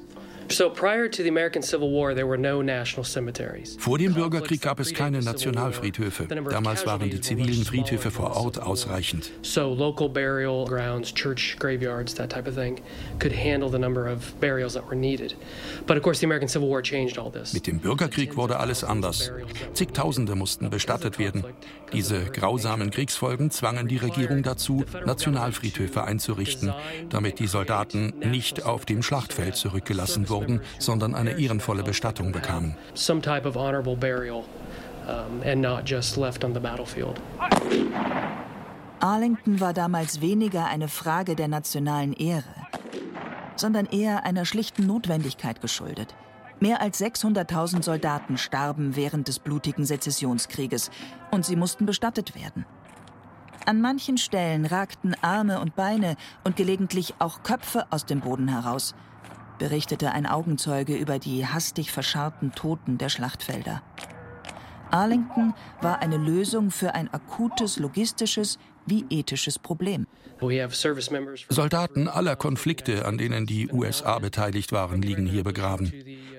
Vor 3.79 3.99
dem 3.99 4.15
Bürgerkrieg 4.15 4.63
gab 4.63 4.81
es 4.81 4.93
keine 4.93 5.21
Nationalfriedhöfe. 5.21 6.27
Damals 6.27 6.87
waren 6.87 7.11
die 7.11 7.21
zivilen 7.21 7.65
Friedhöfe 7.65 8.11
vor 8.11 8.37
Ort 8.37 8.61
ausreichend. 8.61 9.31
So 9.43 9.73
local 9.75 10.09
burial 10.09 10.65
grounds, 10.65 11.13
church 11.15 11.57
graveyards, 11.59 12.15
that 12.15 12.31
type 12.31 12.49
of 12.49 12.55
thing 12.55 12.81
could 13.19 13.33
handle 13.33 13.71
the 13.71 13.79
number 13.79 14.11
of 14.13 14.35
burials 14.41 14.75
that 14.75 14.85
were 14.87 14.97
needed. 14.97 15.37
But 15.87 15.97
of 15.97 16.03
course 16.03 16.21
the 16.21 16.27
American 16.27 16.49
Civil 16.49 16.69
War 16.69 16.83
changed 16.83 17.19
all 17.19 17.31
this. 17.31 17.53
Mit 17.53 17.67
dem 17.67 17.79
Bürgerkrieg 17.79 18.37
wurde 18.37 18.59
alles 18.59 18.85
anders. 18.85 19.31
Zigtausende 19.75 20.35
mussten 20.35 20.71
bestattet 20.71 21.19
werden. 21.19 21.45
Diese 21.93 22.25
grausamen 22.25 22.91
Kriegsfolgen 22.91 23.51
zwangen 23.51 23.89
die 23.89 23.99
Regierung 23.99 24.43
dazu, 24.43 24.85
Nationalfriedhöfe 25.05 26.05
einzurichten, 26.05 26.73
damit 27.11 27.39
die 27.39 27.47
Soldaten 27.47 28.15
nicht 28.19 28.65
auf 28.65 28.85
dem 28.85 29.03
Schlachtfeld 29.03 29.57
zurückgelassen 29.57 30.29
wurden 30.29 30.32
wurden, 30.33 30.61
sondern 30.79 31.15
eine 31.15 31.39
ehrenvolle 31.39 31.85
Bestattung 31.85 32.33
bekamen. 32.33 32.75
Arlington 39.01 39.61
war 39.61 39.73
damals 39.73 40.21
weniger 40.21 40.67
eine 40.67 40.89
Frage 40.89 41.35
der 41.35 41.49
nationalen 41.49 42.13
Ehre, 42.13 42.55
sondern 43.57 43.87
eher 43.87 44.25
einer 44.25 44.45
schlichten 44.45 44.87
Notwendigkeit 44.87 45.61
geschuldet. 45.61 46.15
Mehr 46.61 46.81
als 46.81 47.01
600.000 47.01 47.83
Soldaten 47.83 48.39
starben 48.39 48.95
während 48.95 49.27
des 49.27 49.41
blutigen 49.41 49.85
Sezessionskrieges 49.85 50.93
und 51.33 51.45
sie 51.45 51.57
mussten 51.57 51.87
bestattet 51.87 52.37
werden. 52.37 52.65
An 53.67 53.81
manchen 53.81 54.19
Stellen 54.19 54.67
ragten 54.67 55.17
Arme 55.23 55.61
und 55.61 55.75
Beine 55.75 56.17
und 56.45 56.55
gelegentlich 56.55 57.15
auch 57.19 57.43
Köpfe 57.43 57.87
aus 57.91 58.07
dem 58.07 58.21
Boden 58.21 58.47
heraus 58.49 58.95
berichtete 59.59 60.13
ein 60.13 60.27
Augenzeuge 60.27 60.97
über 60.97 61.19
die 61.19 61.47
hastig 61.47 61.93
verscharrten 61.93 62.53
Toten 62.53 62.99
der 62.99 63.09
Schlachtfelder. 63.09 63.83
Arlington 64.91 65.55
war 65.81 66.01
eine 66.01 66.19
Lösung 66.19 66.71
für 66.71 66.95
ein 66.95 67.13
akutes 67.13 67.79
logistisches 67.79 68.59
wie 68.87 69.05
ethisches 69.09 69.59
Problem. 69.59 70.07
Soldaten 71.49 72.09
aller 72.09 72.37
Konflikte, 72.37 73.07
an 73.07 73.17
denen 73.17 73.47
die 73.47 73.71
USA 73.71 74.19
beteiligt 74.19 74.73
waren, 74.73 75.01
liegen 75.01 75.27
hier 75.27 75.45
begraben. 75.45 75.93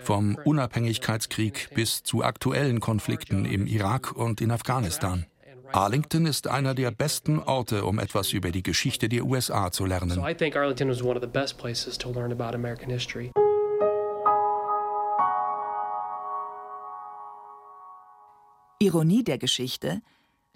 Vom 0.03 0.38
Unabhängigkeitskrieg 0.43 1.70
bis 1.74 2.03
zu 2.03 2.24
aktuellen 2.24 2.79
Konflikten 2.79 3.46
im 3.46 3.65
Irak 3.65 4.12
und 4.12 4.41
in 4.41 4.51
Afghanistan. 4.51 5.25
Arlington 5.74 6.27
ist 6.27 6.48
einer 6.48 6.75
der 6.75 6.92
besten 6.92 7.39
Orte, 7.39 7.86
um 7.86 7.98
etwas 7.98 8.32
über 8.32 8.51
die 8.51 8.62
Geschichte 8.62 9.10
der 9.10 9.25
USA 9.25 9.72
zu 9.72 9.88
lernen. 9.88 10.20
Ironie 18.80 19.24
der 19.24 19.38
Geschichte, 19.39 20.01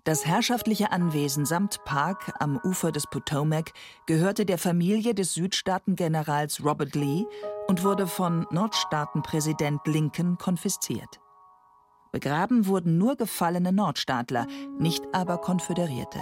das 0.04 0.26
herrschaftliche 0.26 0.92
Anwesen 0.92 1.46
samt 1.48 1.84
Park 1.84 2.34
am 2.40 2.60
Ufer 2.64 2.92
des 2.92 3.08
Potomac 3.08 3.74
gehörte 4.06 4.46
der 4.46 4.60
Familie 4.60 5.16
des 5.16 5.34
Südstaatengenerals 5.34 6.64
Robert 6.64 6.94
Lee 6.94 7.26
und 7.68 7.84
wurde 7.84 8.06
von 8.06 8.46
Nordstaatenpräsident 8.52 9.82
Lincoln 9.88 10.38
konfisziert. 10.38 11.20
Begraben 12.18 12.66
wurden 12.66 12.98
nur 12.98 13.16
gefallene 13.16 13.72
Nordstaatler, 13.72 14.48
nicht 14.80 15.04
aber 15.14 15.38
Konföderierte. 15.38 16.18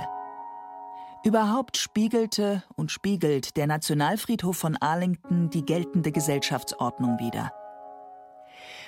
Überhaupt 1.23 1.77
spiegelte 1.77 2.63
und 2.75 2.91
spiegelt 2.91 3.55
der 3.55 3.65
Nationalfriedhof 3.65 4.57
von 4.57 4.75
Arlington 4.75 5.49
die 5.51 5.63
geltende 5.63 6.11
Gesellschaftsordnung 6.11 7.17
wider. 7.19 7.49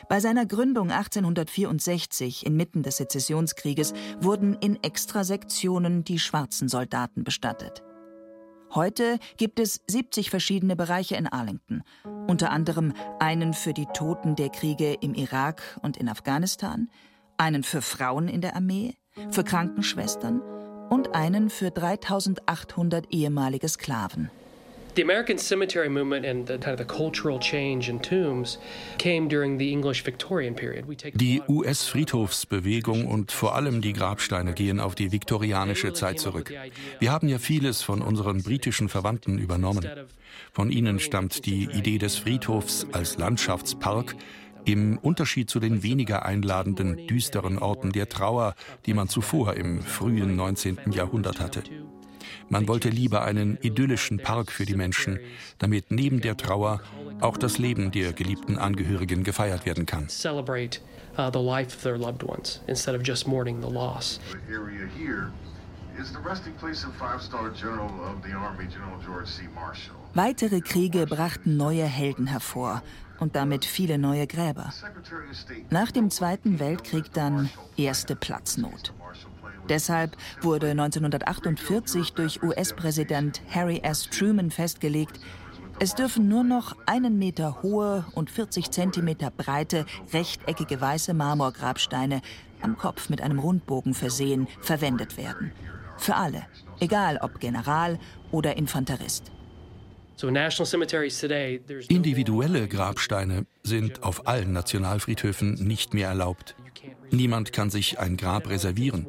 Bei 0.10 0.20
seiner 0.20 0.46
Gründung 0.46 0.92
1864 0.92 2.46
inmitten 2.46 2.84
des 2.84 2.98
Sezessionskrieges 2.98 3.94
wurden 4.20 4.56
in 4.56 4.84
Extrasektionen 4.84 6.04
die 6.04 6.20
schwarzen 6.20 6.68
Soldaten 6.68 7.24
bestattet. 7.24 7.84
Heute 8.78 9.18
gibt 9.38 9.60
es 9.60 9.82
70 9.88 10.30
verschiedene 10.30 10.76
Bereiche 10.76 11.16
in 11.16 11.26
Arlington, 11.26 11.82
unter 12.28 12.52
anderem 12.52 12.94
einen 13.18 13.56
für 13.56 13.74
die 13.74 13.88
Toten 13.88 14.36
der 14.36 14.50
Kriege 14.50 14.94
im 15.02 15.16
Irak 15.16 15.80
und 15.82 15.98
in 15.98 16.08
Afghanistan, 16.08 16.88
einen 17.38 17.64
für 17.64 17.82
Frauen 17.82 18.28
in 18.28 18.40
der 18.40 18.56
Armee, 18.56 18.94
für 19.32 19.44
Krankenschwestern 19.44 20.42
und 20.92 21.16
einen 21.16 21.50
für 21.50 21.72
3800 21.72 23.12
ehemalige 23.12 23.68
Sklaven. 23.68 24.30
The 24.98 25.04
American 25.04 25.38
cemetery 25.38 25.90
movement 25.90 26.26
and 26.26 26.48
the 26.48 26.58
kind 26.58 26.74
of 26.74 26.80
the 26.80 26.84
cultural 26.84 27.40
change 27.40 27.88
in 27.88 28.00
tombs 28.00 28.58
came 28.98 29.28
during 29.28 29.60
the 29.60 29.72
English 29.72 30.04
Victorian 30.04 30.56
period. 30.56 30.86
Die 31.14 31.40
US-Friedhofsbewegung 31.48 33.06
und 33.06 33.32
vor 33.32 33.54
allem 33.54 33.82
die 33.82 33.94
Grabsteine 33.94 34.54
gehen 34.54 34.80
auf 34.80 34.96
die 34.96 35.12
viktorianische 35.12 35.94
Zeit 35.94 36.20
zurück. 36.20 36.52
Wir 36.98 37.12
haben 37.12 37.28
ja 37.28 37.38
vieles 37.38 37.84
von 37.84 38.02
unseren 38.02 38.42
britischen 38.42 38.90
Verwandten 38.90 39.38
übernommen. 39.38 39.88
Von 40.52 40.72
ihnen 40.72 41.00
stammt 41.00 41.46
die 41.46 41.66
Idee 41.66 42.00
des 42.00 42.16
Friedhofs 42.16 42.88
als 42.92 43.20
Landschaftspark, 43.20 44.16
im 44.66 44.98
Unterschied 44.98 45.48
zu 45.52 45.60
den 45.60 45.84
weniger 45.84 46.26
einladenden, 46.26 47.06
düsteren 47.06 47.60
Orten 47.60 47.92
der 47.92 48.10
Trauer, 48.10 48.56
die 48.88 48.96
man 48.96 49.10
zuvor 49.10 49.54
im 49.54 49.84
frühen 49.84 50.36
19. 50.36 50.92
Jahrhundert 50.92 51.40
hatte. 51.40 51.62
Man 52.50 52.68
wollte 52.68 52.90
lieber 52.90 53.24
einen 53.24 53.58
idyllischen 53.62 54.20
Park 54.20 54.52
für 54.52 54.66
die 54.66 54.76
Menschen, 54.76 55.20
damit 55.60 55.92
neben 55.92 56.22
der 56.22 56.38
Trauer 56.38 56.82
auch 57.22 57.38
das 57.38 57.58
Leben 57.58 57.92
der 57.92 58.14
geliebten 58.14 58.58
Angehörigen 58.58 59.24
gefeiert 59.24 59.66
werden 59.66 59.86
kann. 59.86 60.08
Uh, 60.08 61.32
Weitere 70.14 70.62
Kriege 70.62 71.06
brachten 71.08 71.58
neue 71.58 71.86
Helden 71.86 72.28
hervor 72.28 72.84
und 73.20 73.36
damit 73.36 73.66
viele 73.66 73.98
neue 73.98 74.28
Gräber. 74.28 74.72
Nach 75.70 75.92
dem 75.92 76.12
Zweiten 76.12 76.60
Weltkrieg 76.60 77.12
dann 77.14 77.50
erste 77.76 78.16
Platznot. 78.16 78.94
Deshalb 79.70 80.16
wurde 80.42 80.72
1948 80.72 82.14
durch 82.14 82.42
US-Präsident 82.42 83.42
Harry 83.50 83.80
S. 83.84 84.10
Truman 84.10 84.52
festgelegt, 84.52 85.20
es 85.80 85.94
dürfen 85.94 86.28
nur 86.28 86.44
noch 86.44 86.76
einen 86.88 87.20
Meter 87.20 87.62
hohe 87.62 88.04
und 88.16 88.32
40 88.32 88.72
Zentimeter 88.72 89.30
breite, 89.30 89.86
rechteckige 90.12 90.82
weiße 90.82 91.14
Marmorgrabsteine, 91.14 92.22
am 92.62 92.78
Kopf 92.78 93.10
mit 93.10 93.22
einem 93.22 93.38
Rundbogen 93.38 93.94
versehen, 93.94 94.48
verwendet 94.62 95.18
werden. 95.18 95.52
Für 95.98 96.16
alle, 96.16 96.48
egal 96.80 97.20
ob 97.22 97.40
General 97.40 98.00
oder 98.32 98.58
Infanterist. 98.58 99.32
Individuelle 101.90 102.68
Grabsteine 102.68 103.46
sind 103.62 104.02
auf 104.02 104.28
allen 104.28 104.52
Nationalfriedhöfen 104.54 105.54
nicht 105.68 105.94
mehr 105.94 106.08
erlaubt. 106.08 106.56
Niemand 107.12 107.54
kann 107.54 107.70
sich 107.70 108.00
ein 108.00 108.18
Grab 108.18 108.50
reservieren. 108.50 109.06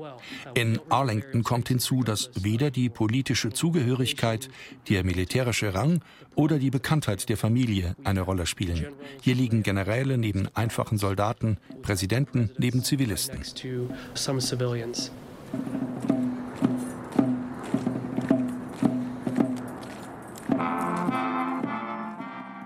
In 0.54 0.78
Arlington 0.88 1.42
kommt 1.42 1.68
hinzu, 1.68 2.02
dass 2.02 2.30
weder 2.40 2.70
die 2.70 2.88
politische 2.88 3.50
Zugehörigkeit, 3.50 4.48
der 4.88 5.04
militärische 5.04 5.74
Rang 5.74 6.00
oder 6.34 6.58
die 6.58 6.70
Bekanntheit 6.70 7.28
der 7.28 7.36
Familie 7.36 7.96
eine 8.04 8.20
Rolle 8.20 8.46
spielen. 8.46 8.86
Hier 9.22 9.34
liegen 9.34 9.62
Generäle 9.62 10.18
neben 10.18 10.48
einfachen 10.54 10.98
Soldaten, 10.98 11.58
Präsidenten 11.82 12.50
neben 12.58 12.84
Zivilisten. 12.84 13.42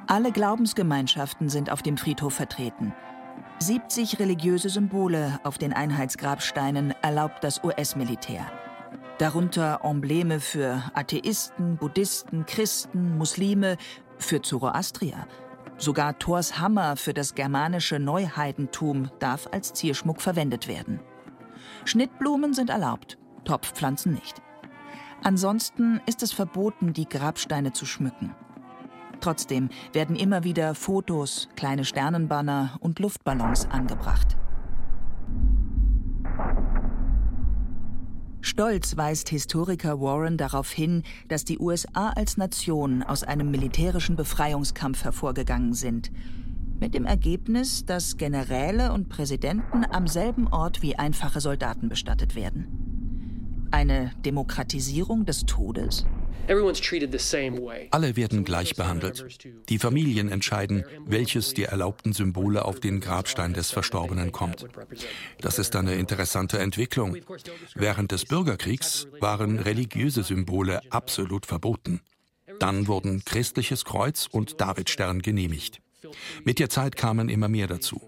Alle 0.06 0.30
Glaubensgemeinschaften 0.30 1.48
sind 1.48 1.70
auf 1.70 1.80
dem 1.80 1.96
Friedhof 1.96 2.34
vertreten. 2.34 2.92
70 3.62 4.18
religiöse 4.18 4.68
Symbole 4.68 5.38
auf 5.44 5.56
den 5.56 5.72
Einheitsgrabsteinen 5.72 6.94
erlaubt 7.00 7.44
das 7.44 7.62
US-Militär. 7.62 8.50
Darunter 9.18 9.82
Embleme 9.84 10.40
für 10.40 10.82
Atheisten, 10.94 11.76
Buddhisten, 11.76 12.44
Christen, 12.44 13.16
Muslime, 13.16 13.76
für 14.18 14.42
Zoroastrier. 14.42 15.28
Sogar 15.78 16.18
Thors 16.18 16.58
Hammer 16.58 16.96
für 16.96 17.14
das 17.14 17.36
germanische 17.36 18.00
Neuheidentum 18.00 19.12
darf 19.20 19.48
als 19.52 19.72
Zierschmuck 19.74 20.20
verwendet 20.20 20.66
werden. 20.66 20.98
Schnittblumen 21.84 22.54
sind 22.54 22.68
erlaubt, 22.68 23.16
Topfpflanzen 23.44 24.12
nicht. 24.12 24.42
Ansonsten 25.22 26.00
ist 26.06 26.24
es 26.24 26.32
verboten, 26.32 26.94
die 26.94 27.08
Grabsteine 27.08 27.72
zu 27.72 27.86
schmücken. 27.86 28.34
Trotzdem 29.22 29.70
werden 29.92 30.16
immer 30.16 30.42
wieder 30.42 30.74
Fotos, 30.74 31.48
kleine 31.54 31.84
Sternenbanner 31.84 32.76
und 32.80 32.98
Luftballons 32.98 33.66
angebracht. 33.70 34.36
Stolz 38.40 38.96
weist 38.96 39.28
Historiker 39.28 40.00
Warren 40.00 40.36
darauf 40.36 40.72
hin, 40.72 41.04
dass 41.28 41.44
die 41.44 41.60
USA 41.60 42.10
als 42.10 42.36
Nation 42.36 43.04
aus 43.04 43.22
einem 43.22 43.52
militärischen 43.52 44.16
Befreiungskampf 44.16 45.04
hervorgegangen 45.04 45.72
sind. 45.72 46.10
Mit 46.80 46.92
dem 46.92 47.06
Ergebnis, 47.06 47.86
dass 47.86 48.16
Generäle 48.16 48.92
und 48.92 49.08
Präsidenten 49.08 49.84
am 49.88 50.08
selben 50.08 50.48
Ort 50.48 50.82
wie 50.82 50.96
einfache 50.96 51.40
Soldaten 51.40 51.88
bestattet 51.88 52.34
werden. 52.34 53.68
Eine 53.70 54.10
Demokratisierung 54.24 55.24
des 55.24 55.46
Todes? 55.46 56.06
Alle 57.90 58.16
werden 58.16 58.44
gleich 58.44 58.74
behandelt. 58.74 59.48
Die 59.68 59.78
Familien 59.78 60.28
entscheiden, 60.28 60.84
welches 61.06 61.54
der 61.54 61.68
erlaubten 61.68 62.12
Symbole 62.12 62.64
auf 62.64 62.80
den 62.80 63.00
Grabstein 63.00 63.54
des 63.54 63.70
Verstorbenen 63.70 64.32
kommt. 64.32 64.66
Das 65.40 65.58
ist 65.58 65.76
eine 65.76 65.94
interessante 65.94 66.58
Entwicklung. 66.58 67.16
Während 67.74 68.12
des 68.12 68.24
Bürgerkriegs 68.24 69.06
waren 69.20 69.58
religiöse 69.58 70.22
Symbole 70.22 70.80
absolut 70.90 71.46
verboten. 71.46 72.00
Dann 72.58 72.86
wurden 72.86 73.24
christliches 73.24 73.84
Kreuz 73.84 74.26
und 74.30 74.60
Davidstern 74.60 75.22
genehmigt. 75.22 75.80
Mit 76.44 76.58
der 76.58 76.68
Zeit 76.68 76.96
kamen 76.96 77.28
immer 77.28 77.48
mehr 77.48 77.66
dazu. 77.66 78.00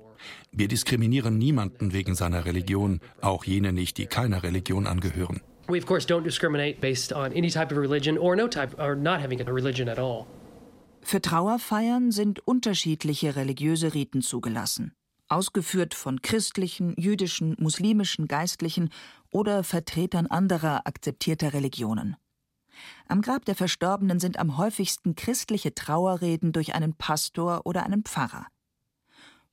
Wir 0.53 0.69
diskriminieren 0.69 1.39
niemanden 1.39 1.93
wegen 1.93 2.15
seiner 2.15 2.45
Religion, 2.45 3.01
auch 3.21 3.45
jene 3.45 3.73
nicht, 3.73 3.99
die 3.99 4.07
keiner 4.07 4.43
Religion 4.43 4.87
angehören. 4.87 5.41
We 5.69 5.79
of 5.79 5.87
course 5.87 6.07
don't 6.07 6.25
discriminate 6.25 6.81
based 6.81 7.13
on 7.13 7.33
any 7.33 7.51
type 7.51 7.73
of 7.73 7.79
religion 7.79 8.19
or 8.19 8.37
no 8.37 8.49
type 8.49 8.79
or 8.79 8.95
not 8.95 9.21
having 9.21 9.41
a 9.41 9.51
religion 9.51 9.89
at 9.89 9.99
all. 9.99 10.27
Für 11.01 11.21
Trauerfeiern 11.21 12.11
sind 12.13 12.41
unterschiedliche 12.47 13.37
religiöse 13.37 13.93
Riten 13.93 14.23
zugelassen, 14.23 14.95
ausgeführt 15.29 15.95
von 15.95 16.23
christlichen, 16.23 16.95
jüdischen, 16.99 17.57
muslimischen 17.59 18.27
Geistlichen 18.27 18.91
oder 19.31 19.65
Vertretern 19.65 20.27
anderer 20.27 20.87
akzeptierter 20.87 21.53
Religionen. 21.53 22.17
Am 23.07 23.21
Grab 23.21 23.45
der 23.45 23.55
Verstorbenen 23.55 24.19
sind 24.19 24.39
am 24.39 24.57
häufigsten 24.57 25.15
christliche 25.15 25.75
Trauerreden 25.75 26.53
durch 26.53 26.75
einen 26.75 26.95
Pastor 26.95 27.63
oder 27.65 27.85
einen 27.85 28.03
Pfarrer. 28.03 28.47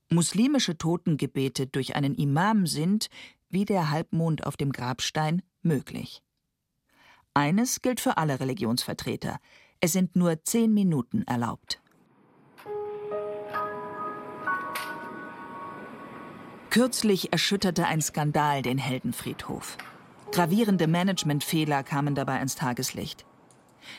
Muslimische 0.09 0.77
Totengebete 0.77 1.67
durch 1.67 1.95
einen 1.95 2.15
Imam 2.15 2.65
sind, 2.65 3.07
wie 3.49 3.65
der 3.65 3.89
Halbmond 3.89 4.45
auf 4.45 4.57
dem 4.57 4.71
Grabstein, 4.71 5.41
möglich. 5.63 6.21
Eines 7.33 7.81
gilt 7.81 7.99
für 7.99 8.17
alle 8.17 8.39
Religionsvertreter. 8.39 9.39
Es 9.79 9.93
sind 9.93 10.15
nur 10.15 10.43
zehn 10.43 10.73
Minuten 10.73 11.23
erlaubt. 11.23 11.81
Kürzlich 16.69 17.33
erschütterte 17.33 17.85
ein 17.85 18.01
Skandal 18.01 18.61
den 18.61 18.77
Heldenfriedhof. 18.77 19.77
Gravierende 20.31 20.87
Managementfehler 20.87 21.83
kamen 21.83 22.15
dabei 22.15 22.37
ans 22.37 22.55
Tageslicht. 22.55 23.25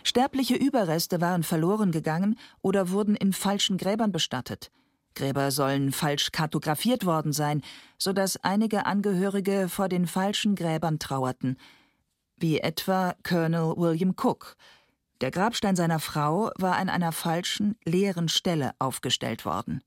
Sterbliche 0.05 0.55
Überreste 0.55 1.21
waren 1.21 1.43
verloren 1.43 1.93
gegangen 1.93 2.39
oder 2.63 2.91
wurden 2.91 3.15
in 3.15 3.33
falschen 3.33 3.77
Gräbern 3.77 4.13
bestattet. 4.13 4.71
Gräber 5.15 5.51
sollen 5.51 5.93
falsch 5.93 6.33
kartografiert 6.33 7.05
worden 7.05 7.33
sein, 7.33 7.63
so 7.99 8.13
dass 8.13 8.37
einige 8.45 8.87
Angehörige 8.87 9.69
vor 9.69 9.89
den 9.89 10.07
falschen 10.07 10.55
Gräbern 10.55 10.99
trauerten, 10.99 11.57
wie 12.37 12.59
etwa 12.59 13.15
Colonel 13.23 13.75
William 13.77 14.15
Cook. 14.17 14.57
Der 15.21 15.31
Grabstein 15.31 15.77
seiner 15.77 16.01
Frau 16.01 16.51
war 16.59 16.77
an 16.77 16.89
einer 16.89 17.13
falschen, 17.13 17.77
leeren 17.85 18.29
Stelle 18.29 18.73
aufgestellt 18.79 19.45
worden. 19.45 19.83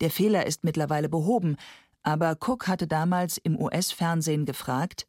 Der 0.00 0.10
Fehler 0.10 0.46
ist 0.46 0.64
mittlerweile 0.64 1.08
behoben, 1.08 1.56
aber 2.02 2.36
Cook 2.40 2.66
hatte 2.66 2.88
damals 2.88 3.38
im 3.38 3.56
US-Fernsehen 3.56 4.44
gefragt, 4.44 5.06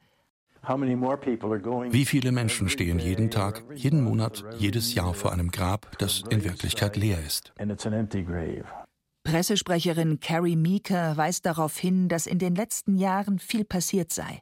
wie 0.66 2.06
viele 2.06 2.32
Menschen 2.32 2.70
stehen 2.70 3.00
jeden 3.00 3.30
Tag, 3.30 3.64
jeden 3.76 4.02
Monat, 4.02 4.46
jedes 4.58 4.94
Jahr 4.96 5.14
vor 5.14 5.34
einem 5.34 5.52
Grab, 5.52 5.98
das 6.00 6.24
in 6.30 6.44
Wirklichkeit 6.44 6.96
leer 6.96 7.20
ist? 7.20 7.54
Pressesprecherin 9.24 10.20
Carrie 10.20 10.56
Meeker 10.56 11.18
weist 11.18 11.46
darauf 11.46 11.78
hin, 11.78 12.10
dass 12.10 12.28
in 12.28 12.40
den 12.40 12.56
letzten 12.56 12.96
Jahren 12.96 13.40
viel 13.40 13.66
passiert 13.66 14.12
sei. 14.12 14.42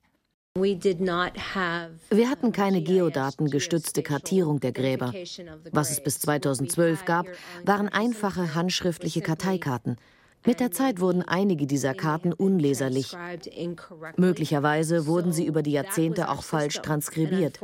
Wir 0.55 2.29
hatten 2.29 2.51
keine 2.51 2.83
geodatengestützte 2.83 4.03
Kartierung 4.03 4.59
der 4.59 4.73
Gräber. 4.73 5.13
Was 5.71 5.91
es 5.91 6.03
bis 6.03 6.19
2012 6.19 7.05
gab, 7.05 7.27
waren 7.63 7.87
einfache 7.87 8.53
handschriftliche 8.53 9.21
Karteikarten. 9.21 9.95
Mit 10.45 10.59
der 10.59 10.71
Zeit 10.71 10.99
wurden 10.99 11.21
einige 11.21 11.67
dieser 11.67 11.93
Karten 11.93 12.33
unleserlich. 12.33 13.15
Möglicherweise 14.17 15.05
wurden 15.05 15.31
sie 15.31 15.45
über 15.45 15.61
die 15.61 15.71
Jahrzehnte 15.71 16.29
auch 16.29 16.43
falsch 16.43 16.81
transkribiert. 16.81 17.59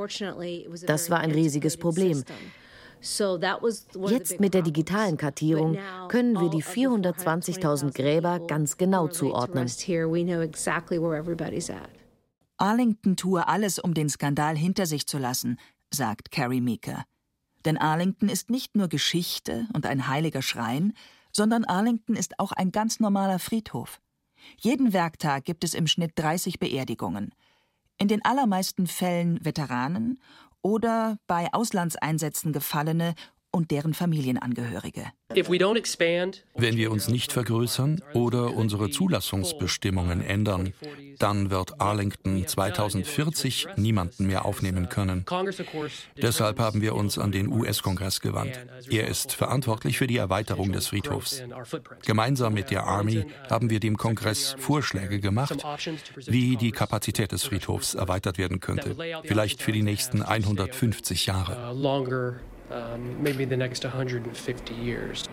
Das 0.85 1.09
war 1.09 1.19
ein 1.19 1.31
riesiges 1.31 1.77
Problem. 1.77 2.23
Jetzt 4.07 4.39
mit 4.39 4.53
der 4.53 4.61
digitalen 4.61 5.17
Kartierung 5.17 5.77
können 6.07 6.39
wir 6.39 6.49
die 6.49 6.63
420.000 6.63 7.93
Gräber 7.93 8.39
ganz 8.39 8.77
genau 8.77 9.07
zuordnen. 9.07 9.67
Arlington 12.57 13.15
tue 13.15 13.47
alles, 13.47 13.77
um 13.77 13.93
den 13.93 14.09
Skandal 14.09 14.57
hinter 14.57 14.87
sich 14.87 15.07
zu 15.07 15.19
lassen, 15.19 15.59
sagt 15.91 16.31
Carrie 16.31 16.61
Meeker. 16.61 17.05
Denn 17.65 17.77
Arlington 17.77 18.29
ist 18.29 18.49
nicht 18.49 18.75
nur 18.75 18.87
Geschichte 18.87 19.67
und 19.73 19.85
ein 19.85 20.07
heiliger 20.07 20.41
Schrein, 20.41 20.93
sondern 21.37 21.65
Arlington 21.65 22.15
ist 22.15 22.39
auch 22.39 22.51
ein 22.51 22.71
ganz 22.71 22.99
normaler 22.99 23.37
Friedhof. 23.37 24.01
Jeden 24.59 24.91
Werktag 24.91 25.45
gibt 25.45 25.63
es 25.63 25.75
im 25.75 25.85
Schnitt 25.85 26.13
30 26.15 26.59
Beerdigungen. 26.59 27.33
In 27.99 28.07
den 28.07 28.25
allermeisten 28.25 28.87
Fällen 28.87 29.39
Veteranen 29.45 30.19
oder 30.63 31.19
bei 31.27 31.47
Auslandseinsätzen 31.53 32.53
Gefallene 32.53 33.13
und 33.51 33.71
deren 33.71 33.93
Familienangehörige. 33.93 35.05
Wenn 35.33 36.77
wir 36.77 36.91
uns 36.91 37.07
nicht 37.07 37.31
vergrößern 37.31 38.01
oder 38.13 38.53
unsere 38.53 38.89
Zulassungsbestimmungen 38.89 40.21
ändern, 40.21 40.73
dann 41.19 41.49
wird 41.49 41.81
Arlington 41.81 42.45
2040 42.47 43.67
niemanden 43.75 44.27
mehr 44.27 44.45
aufnehmen 44.45 44.89
können. 44.89 45.25
Deshalb 46.15 46.59
haben 46.59 46.81
wir 46.81 46.95
uns 46.95 47.17
an 47.17 47.31
den 47.31 47.47
US-Kongress 47.49 48.21
gewandt. 48.21 48.65
Er 48.89 49.07
ist 49.07 49.33
verantwortlich 49.33 49.97
für 49.97 50.07
die 50.07 50.17
Erweiterung 50.17 50.71
des 50.71 50.87
Friedhofs. 50.87 51.43
Gemeinsam 52.05 52.53
mit 52.53 52.71
der 52.71 52.85
Army 52.85 53.25
haben 53.49 53.69
wir 53.69 53.79
dem 53.79 53.97
Kongress 53.97 54.55
Vorschläge 54.59 55.19
gemacht, 55.19 55.65
wie 56.25 56.55
die 56.57 56.71
Kapazität 56.71 57.31
des 57.31 57.43
Friedhofs 57.43 57.95
erweitert 57.95 58.37
werden 58.37 58.59
könnte, 58.59 58.95
vielleicht 59.23 59.61
für 59.61 59.71
die 59.71 59.83
nächsten 59.83 60.21
150 60.21 61.25
Jahre 61.25 61.73
um, 62.69 63.21
maybe 63.21 63.45
the 63.45 63.57
next 63.57 63.85
150 63.85 64.73
years. 64.73 65.23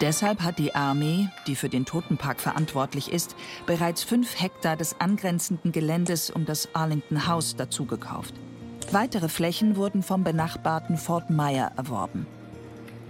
Deshalb 0.00 0.42
hat 0.42 0.58
die 0.58 0.74
Armee, 0.74 1.28
die 1.46 1.54
für 1.54 1.68
den 1.68 1.84
Totenpark 1.84 2.40
verantwortlich 2.40 3.12
ist, 3.12 3.36
bereits 3.64 4.02
fünf 4.02 4.40
Hektar 4.40 4.76
des 4.76 5.00
angrenzenden 5.00 5.72
Geländes 5.72 6.30
um 6.30 6.44
das 6.44 6.68
Arlington 6.74 7.26
House 7.26 7.56
dazugekauft. 7.56 8.34
Weitere 8.90 9.28
Flächen 9.28 9.76
wurden 9.76 10.02
vom 10.02 10.24
benachbarten 10.24 10.96
Fort 10.96 11.30
Myer 11.30 11.72
erworben. 11.76 12.26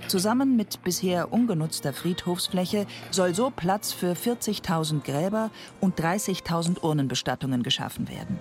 Zusammen 0.09 0.57
mit 0.57 0.85
bisher 0.85 1.33
ungenutzter 1.33 1.95
Friedhofsfläche 1.95 2.87
soll 3.11 3.35
so 3.35 3.51
Platz 3.51 3.93
für 3.93 4.13
40.000 4.13 5.03
Gräber 5.03 5.51
und 5.81 5.99
30.000 5.99 6.83
Urnenbestattungen 6.83 7.63
geschaffen 7.63 8.09
werden. 8.09 8.39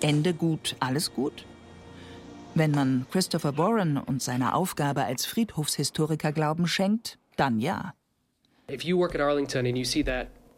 Ende 0.00 0.32
gut, 0.32 0.76
alles 0.80 1.12
gut? 1.12 1.44
Wenn 2.54 2.70
man 2.70 3.06
Christopher 3.10 3.58
Warren 3.58 3.98
und 3.98 4.22
seiner 4.22 4.54
Aufgabe 4.54 5.04
als 5.04 5.26
Friedhofshistoriker 5.26 6.32
Glauben 6.32 6.68
schenkt, 6.68 7.18
dann 7.36 7.58
ja. 7.58 7.94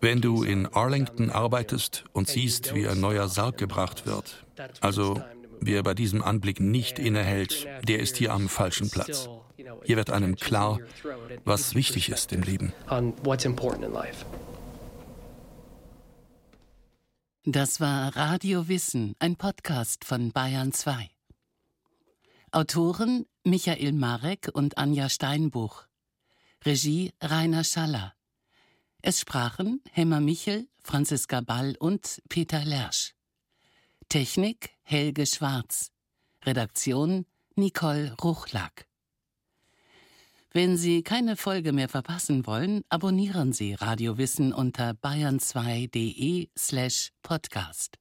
Wenn 0.00 0.20
du 0.20 0.42
in 0.42 0.66
Arlington 0.66 1.30
arbeitest 1.30 2.04
und 2.12 2.28
siehst, 2.28 2.74
wie 2.74 2.86
ein 2.86 3.00
neuer 3.00 3.28
Sarg 3.28 3.56
gebracht 3.56 4.06
wird, 4.06 4.44
also 4.80 5.22
wer 5.60 5.82
bei 5.82 5.94
diesem 5.94 6.22
Anblick 6.22 6.60
nicht 6.60 6.98
innehält, 6.98 7.66
der 7.88 8.00
ist 8.00 8.16
hier 8.18 8.32
am 8.32 8.50
falschen 8.50 8.90
Platz. 8.90 9.30
Hier 9.84 9.96
wird 9.96 10.10
einem 10.10 10.36
klar, 10.36 10.78
was 11.44 11.74
wichtig 11.74 12.10
ist 12.10 12.30
im 12.32 12.42
Leben. 12.42 12.74
Das 17.44 17.80
war 17.80 18.16
Radio 18.16 18.68
Wissen, 18.68 19.14
ein 19.18 19.36
Podcast 19.36 20.04
von 20.04 20.32
Bayern 20.32 20.72
2. 20.72 21.08
Autoren 22.56 23.26
Michael 23.44 23.92
Marek 23.92 24.48
und 24.54 24.78
Anja 24.78 25.10
Steinbuch. 25.10 25.84
Regie 26.64 27.12
Rainer 27.20 27.64
Schaller. 27.64 28.14
Es 29.02 29.20
sprachen 29.20 29.82
Hemmer 29.92 30.22
Michel, 30.22 30.66
Franziska 30.82 31.42
Ball 31.42 31.76
und 31.78 32.22
Peter 32.30 32.64
Lersch. 32.64 33.12
Technik 34.08 34.70
Helge 34.84 35.26
Schwarz. 35.26 35.90
Redaktion 36.46 37.26
Nicole 37.56 38.16
Ruchlack. 38.22 38.86
Wenn 40.50 40.78
Sie 40.78 41.02
keine 41.02 41.36
Folge 41.36 41.72
mehr 41.72 41.90
verpassen 41.90 42.46
wollen, 42.46 42.84
abonnieren 42.88 43.52
Sie 43.52 43.74
Radio 43.74 44.16
Wissen 44.16 44.54
unter 44.54 44.92
bayern2.de 44.92 46.48
slash 46.56 47.12
podcast. 47.22 47.98